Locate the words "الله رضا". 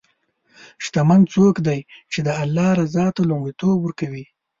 2.43-3.05